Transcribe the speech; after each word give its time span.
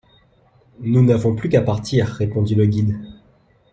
Nous 0.79 1.03
n’avons 1.05 1.35
plus 1.35 1.47
qu’à 1.47 1.61
partir, 1.61 2.07
répondit 2.07 2.55
le 2.55 2.65
guide. 2.65 2.97